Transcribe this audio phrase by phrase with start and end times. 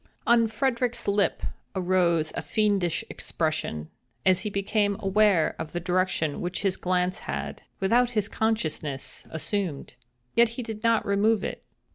[0.25, 1.43] On Frederick's lip
[1.75, 3.91] arose a fiendish expression,
[4.25, 9.93] as he became aware of the direction which his glance had, without his consciousness, assumed.
[10.35, 11.63] Yet he did not remove it.